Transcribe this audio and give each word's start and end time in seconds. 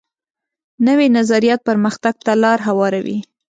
نوی 0.87 1.07
نظریات 1.17 1.61
پرمختګ 1.69 2.15
ته 2.25 2.31
لار 2.43 2.59
هواروي 2.67 3.19